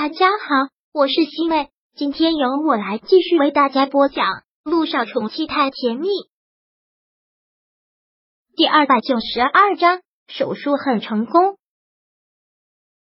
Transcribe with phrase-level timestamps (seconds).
[0.00, 4.26] 大家好，我是西妹，今天由我来继续为大家播讲
[4.62, 6.06] 《路上宠妻太甜蜜》
[8.54, 10.00] 第二百九十二章。
[10.28, 11.58] 手术很成功，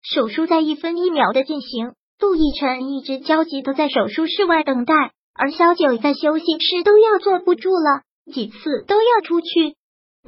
[0.02, 1.94] 手术在一分一秒的进行。
[2.20, 4.94] 陆亦辰一直焦急的在手术室外等待，
[5.34, 8.02] 而小九在休息室都要坐不住了，
[8.34, 9.78] 几次都要出去。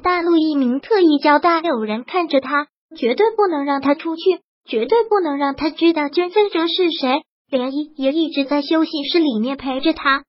[0.02, 4.40] 但陆一鸣特意交代有人看着他，绝对不能让他出去。
[4.66, 7.24] 绝对不能让他知道捐赠者是谁。
[7.50, 10.24] 涟漪也一直在休息室里面陪着他。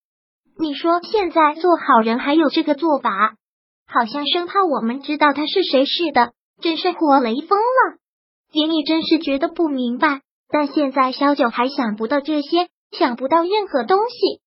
[0.60, 3.36] 你说现在做好人还有这个做法，
[3.88, 7.98] 好像生怕我们知道他是谁似的，真是活雷锋了。
[8.54, 14.42] 涟漪真是觉得不明白，但现在小九还想不到这些，想不到任何东西，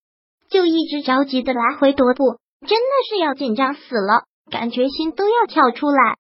[0.51, 6.17] 就一直着急的来回踱步，真的是要紧张死了，感觉心都要跳出来。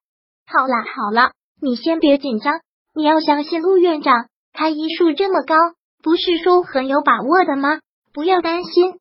[0.47, 2.61] 好了好了，你先别紧张。
[2.99, 5.55] 你要相信陆院长，他医术这么高，
[6.03, 7.79] 不是说很有把握的吗？
[8.13, 8.95] 不要担心，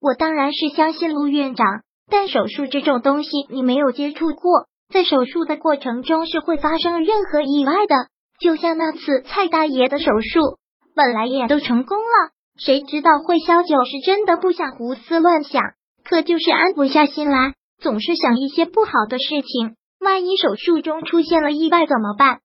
[0.00, 1.66] 我当然是相信陆院长。
[2.08, 7.96] 但手术这种东西，你没有接触过，在手术的过程中是会发生任何意外的。
[8.38, 10.58] 就像那次蔡大爷的手术，
[10.94, 15.60] 本来也都成功了，谁知道会消九是真的不想胡思乱想，
[16.04, 19.74] 可就是安不下心来，总是想一些不好的事情。
[19.98, 22.38] 万一手术中出现了意外怎么办？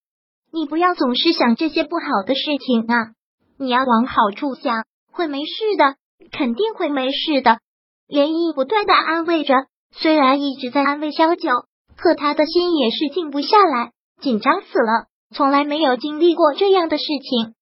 [0.51, 3.11] 你不要总是想这些不好的事情啊！
[3.57, 5.95] 你要往好处想，会没事的，
[6.31, 7.59] 肯定会没事的。
[8.07, 9.53] 涟漪不断的安慰着，
[9.91, 11.49] 虽然一直在安慰萧九，
[11.97, 17.53] 可他的心也是静不下来，紧张死了，从来没有经历过这样的事情。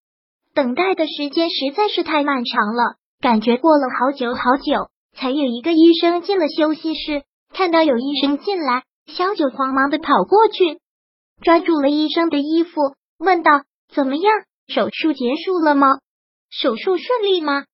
[0.53, 7.23] 等待的时间实在是太漫长了，感觉过了好久好久，才有一个医生进了休息室。
[7.53, 10.79] 看到有医生进来，萧九慌忙的跑过去。
[11.43, 13.51] 抓住了医生的衣服，问道
[13.93, 14.33] ：“怎么样？
[14.67, 15.99] 手术结束了吗？
[16.49, 17.65] 手术顺利吗？”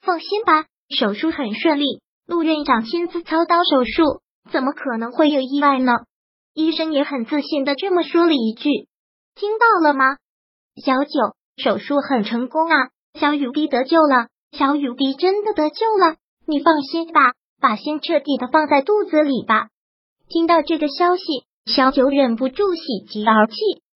[0.00, 2.00] 放心吧，手术很顺利。
[2.26, 4.20] 陆院长亲自操刀手术，
[4.52, 5.92] 怎么可能会有意外呢？
[6.54, 8.70] 医生也很自信的这么说了一句
[9.34, 10.04] ：“听到了吗？”
[10.84, 12.90] 小九，手术很成功啊！
[13.14, 16.16] 小雨滴得救了，小雨滴真的得救了，
[16.46, 19.68] 你放心吧，把心彻底的放在肚子里吧。
[20.28, 21.45] 听到这个消息。
[21.66, 23.54] 小九忍不住喜极而泣，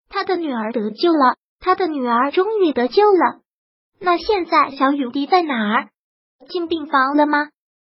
[0.10, 3.42] 他的女儿得救了，他的女儿终于得救了。
[4.00, 5.90] 那现在小雨滴在哪儿？
[6.48, 7.50] 进病房了吗？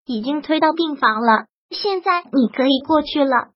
[0.04, 1.46] 已经推到病房了。
[1.70, 3.48] 现在你可以过去了。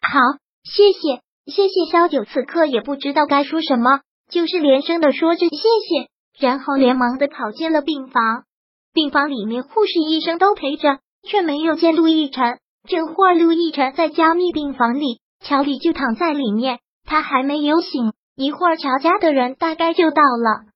[0.00, 0.20] 好，
[0.62, 1.90] 谢谢，谢谢。
[1.90, 8.44] 小九此刻也不知道该说什么，就是连声的说着谢谢，然后连忙的跑进了病房。
[8.92, 12.60] 病房里面护士、医生都陪着，却没有见陆亦辰。
[12.88, 15.20] 这会儿陆亦辰在加密病房里。
[15.40, 18.12] 乔丽就躺在里面，他还没有醒。
[18.36, 20.66] 一会儿乔家的人大概就到了。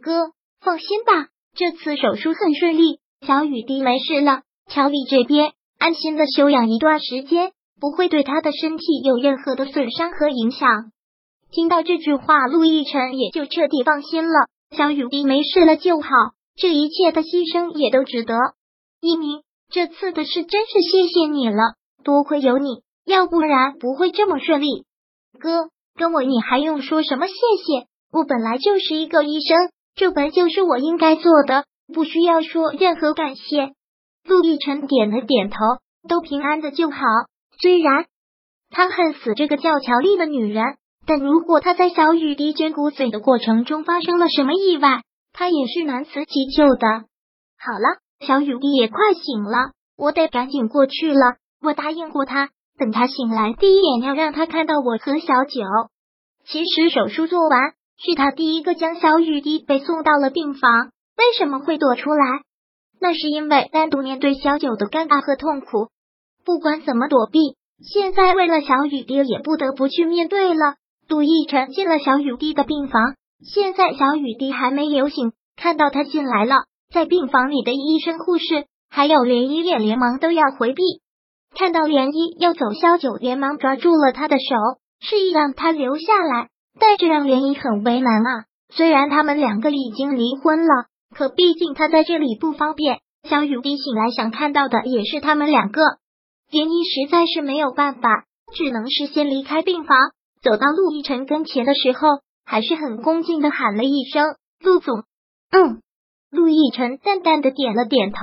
[0.00, 4.42] 哥，放心吧，这次手术很顺利，小雨滴没事了。
[4.70, 7.50] 乔丽这边安心的休养一段时间，
[7.80, 10.92] 不会对他的身体有任何的损伤和影响。
[11.50, 14.46] 听到这句话，陆亦辰也就彻底放心了。
[14.76, 16.08] 小雨滴没事了就好，
[16.54, 18.36] 这一切的牺牲也都值得。
[19.00, 22.82] 一鸣，这次的事真是谢谢你了，多亏有你。
[23.10, 24.84] 要不然不会这么顺利，
[25.40, 27.86] 哥跟我你还用说什么谢谢？
[28.12, 33.72] 我本来就是一个医生，这本就是我应该做的，不需要说任何感谢。
[34.24, 35.56] 陆亦辰点了点头，
[36.08, 36.98] 都平安的就好。
[37.60, 38.06] 虽然
[38.70, 40.64] 他恨死这个叫乔丽的女人，
[41.06, 46.86] 但如果他在小雨滴捐骨髓的过程中发生了什么意外，他也是难辞其咎的。
[47.58, 51.36] 好了，小雨滴也快醒了，我得赶紧过去了。
[51.62, 52.50] 我答应过他。
[52.80, 55.60] 等他醒来，第一眼要让他看到我和小九。
[56.46, 60.88] 其实手术做完，是他第一个将小雨滴被送到了病房。
[61.18, 62.40] 为什么会躲出来？
[62.98, 65.88] 那是因为单独面对小九的尴尬和痛苦。
[66.42, 67.54] 不管怎么躲避，
[67.84, 70.76] 现在为了小雨滴，也不得不去面对了。
[71.06, 73.14] 杜奕晨进了小雨滴的病房，
[73.44, 76.54] 现在小雨滴还没有醒，看到他进来了，
[76.90, 80.82] 在病房里的医生、护士还有连医院连忙都要回避。
[81.54, 84.54] 看到涟漪要走，萧九连忙抓住了他的手，
[85.00, 86.48] 示意让他留下来。
[86.78, 88.44] 但这让涟漪很为难啊！
[88.72, 93.00] 虽然他们两个已经离婚了，可毕竟他在这里不方便。
[93.28, 95.82] 小雨滴醒来想看到的也是他们两个，
[96.50, 98.24] 涟漪实在是没有办法，
[98.54, 99.98] 只能是先离开病房。
[100.42, 102.08] 走到陆亦辰跟前的时候，
[102.46, 105.04] 还是很恭敬的喊了一声：“陆总。”
[105.52, 105.82] 嗯，
[106.30, 108.18] 陆亦辰淡淡的点了点头，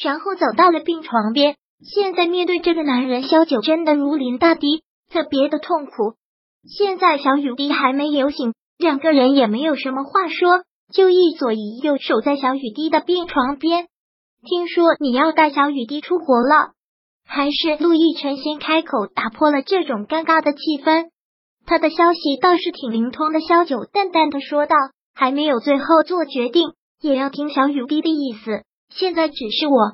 [0.00, 1.56] 然后走到了病床边。
[1.80, 6.14] 现在面对这个男人，萧九真的如临大敌，特别的痛苦。
[6.66, 13.86] 现在小雨滴还没有醒，两个人也没有什么话说，就一左一右守在小雨滴的病床边。
[14.44, 16.72] 听说你要带小雨滴出国了，
[17.24, 21.10] 还是陆亦辰先开口打破了这种尴尬的气氛。
[21.64, 24.74] 他的消息倒是挺灵通的，萧九淡淡的说道
[25.14, 26.70] ：“还没有最后做决定，
[27.00, 28.64] 也要听小雨滴的意思。
[28.90, 29.92] 现在只是我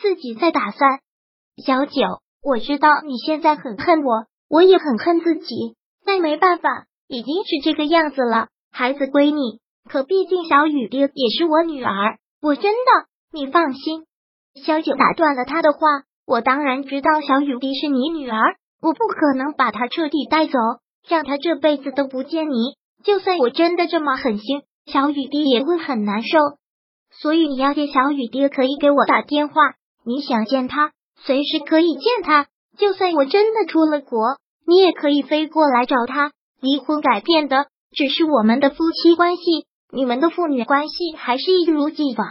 [0.00, 1.00] 自己在打算。”
[1.64, 2.02] 小九，
[2.42, 8.48] 我知道你现在很恨我，我也很恨自己，但没办法，已经是这个样子了。
[8.70, 14.06] 孩子归你，可毕竟小雨滴也是我女儿，我真的，你放心。
[14.64, 15.78] 小九打断了他的话
[16.26, 20.58] ：“我当然知道小雨滴是你女儿，我不可能把她彻底带走。”
[21.08, 22.54] 让他这辈子都不见你，
[23.04, 26.36] 就算我真的这么狠心，小雨滴也会很难受。
[27.20, 29.54] 所以你要见小雨滴，可以给我打电话。
[30.06, 32.46] 你想见他，随时可以见他。
[32.78, 34.36] 就算我真的出了国，
[34.66, 36.30] 你也可以飞过来找他。
[36.60, 42.28] 离婚改变的只是我们的夫妻关系，你们的父女关系还是一如既往。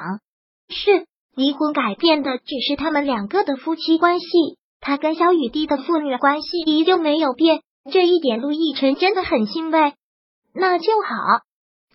[0.70, 1.06] 是
[1.36, 4.26] 离婚改变的只是他们两个的夫妻关系，
[4.80, 7.62] 他跟小雨滴的父女关系依旧没有变。
[7.92, 9.94] 这一点，陆亦辰真的很欣慰。
[10.54, 11.42] 那就好，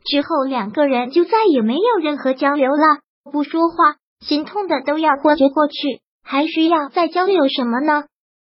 [0.04, 3.00] 之后两个人就再也没有任何交流了，
[3.32, 8.04] 不说话，心痛的都要过去过去，还需要再交流什么呢？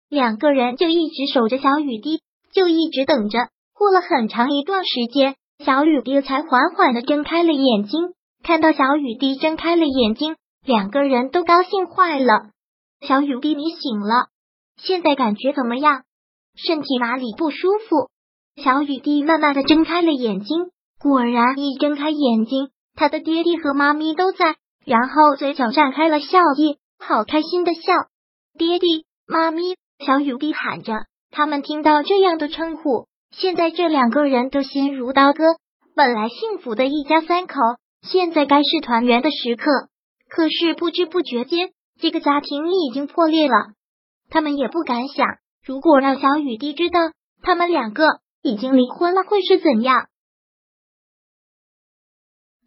[0.08, 2.20] 两个人就一直守着小雨滴，
[2.52, 3.48] 就一直等着。
[3.74, 5.34] 过了很长一段时间，
[5.64, 8.12] 小雨滴才缓缓的睁开了眼睛。
[8.44, 12.50] 看到小雨滴睁开了眼睛，两个人都高兴坏了。
[13.00, 14.28] 小雨滴，你醒了，
[14.76, 16.02] 现在感觉怎么样？
[16.54, 18.10] 身体哪里不舒服？
[18.62, 20.66] 小雨滴慢慢的睁开了眼睛，
[21.00, 27.80] 果然一睁开眼睛，他的爹地和妈咪都在，然后嘴角绽开了笑意，好开心的笑。
[28.58, 30.92] 爹地、妈咪，小雨滴喊着，
[31.30, 35.44] 他们听到这样的称呼，现在这两个人都心如刀割。
[35.94, 37.54] 本来幸福的一家三口，
[38.02, 39.64] 现在该是团圆的时刻，
[40.28, 41.70] 可是不知不觉间，
[42.00, 43.54] 这个家庭已经破裂了。
[44.30, 45.26] 他们也不敢想。
[45.64, 46.98] 如果让小雨滴知道
[47.42, 48.04] 他们两个
[48.42, 50.06] 已经离婚了，会是怎样？